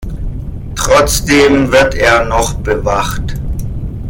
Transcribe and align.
Trotzdem 0.73 1.71
wird 1.71 1.93
er 1.93 2.25
noch 2.25 2.55
bewacht. 2.55 3.35